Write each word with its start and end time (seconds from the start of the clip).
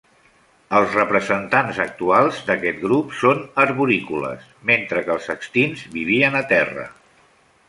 Els 0.77 0.95
representants 0.99 1.81
actuals 1.83 2.39
d'aquest 2.49 2.81
grup 2.85 3.13
són 3.19 3.43
arborícoles, 3.67 4.49
mentre 4.71 5.05
que 5.07 5.15
els 5.19 5.29
extints 5.37 5.85
vivien 5.99 6.41
a 6.43 6.45
terra. 6.55 6.89